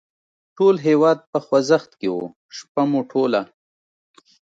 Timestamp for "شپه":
2.57-2.83